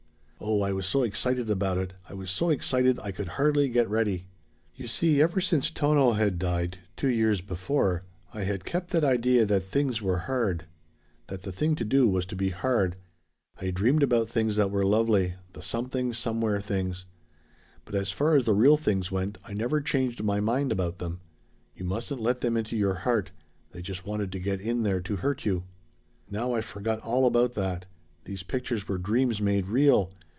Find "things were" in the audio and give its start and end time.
9.63-10.17